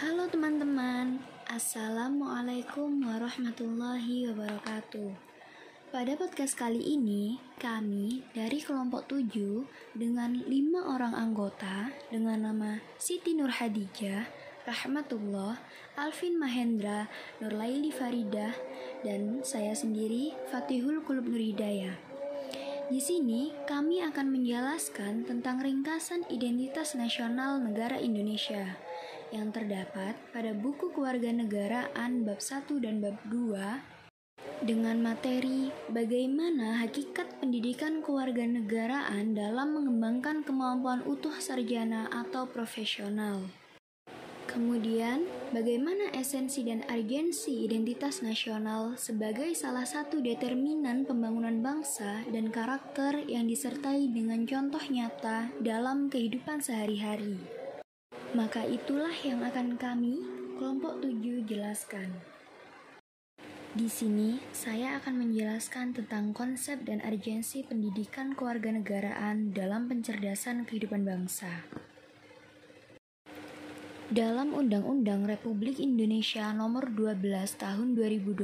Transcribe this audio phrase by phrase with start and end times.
[0.00, 5.12] Halo teman-teman, Assalamualaikum warahmatullahi wabarakatuh.
[5.92, 9.60] Pada podcast kali ini, kami dari kelompok 7
[9.92, 14.24] dengan lima orang anggota dengan nama Siti Nur Hadijah,
[14.64, 15.60] Rahmatullah,
[16.00, 17.04] Alvin Mahendra,
[17.44, 18.56] Nurlaili Faridah,
[19.04, 22.09] dan saya sendiri Fatihul Kulub Nuridaya.
[22.90, 28.82] Di sini, kami akan menjelaskan tentang ringkasan identitas nasional negara Indonesia
[29.30, 38.02] yang terdapat pada buku kewarganegaraan bab 1 dan bab 2 dengan materi bagaimana hakikat pendidikan
[38.02, 43.46] kewarganegaraan dalam mengembangkan kemampuan utuh sarjana atau profesional.
[44.50, 53.30] Kemudian, bagaimana esensi dan urgensi identitas nasional sebagai salah satu determinan pembangunan bangsa dan karakter
[53.30, 57.38] yang disertai dengan contoh nyata dalam kehidupan sehari-hari.
[58.34, 60.18] Maka itulah yang akan kami,
[60.58, 62.10] kelompok 7, jelaskan.
[63.70, 71.70] Di sini, saya akan menjelaskan tentang konsep dan urgensi pendidikan kewarganegaraan dalam pencerdasan kehidupan bangsa.
[74.10, 78.42] Dalam Undang-Undang Republik Indonesia Nomor 12 Tahun 2012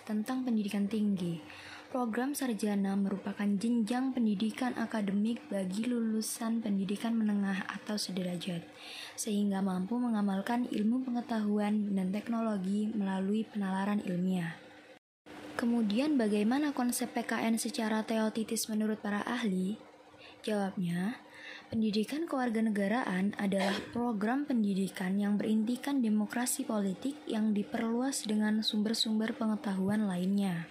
[0.00, 1.44] tentang Pendidikan Tinggi,
[1.92, 8.64] program sarjana merupakan jenjang pendidikan akademik bagi lulusan pendidikan menengah atau sederajat,
[9.12, 14.56] sehingga mampu mengamalkan ilmu pengetahuan dan teknologi melalui penalaran ilmiah.
[15.60, 19.76] Kemudian bagaimana konsep PKN secara teoritis menurut para ahli?
[20.40, 21.20] Jawabnya,
[21.72, 30.68] Pendidikan kewarganegaraan adalah program pendidikan yang berintikan demokrasi politik yang diperluas dengan sumber-sumber pengetahuan lainnya.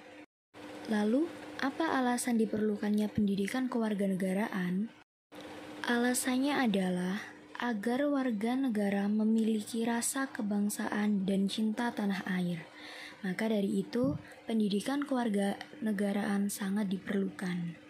[0.92, 1.26] Lalu,
[1.64, 4.94] apa alasan diperlukannya pendidikan kewarganegaraan?
[5.84, 7.24] Alasannya adalah
[7.60, 12.68] agar warga negara memiliki rasa kebangsaan dan cinta tanah air.
[13.24, 17.83] Maka dari itu, pendidikan kewarganegaraan sangat diperlukan.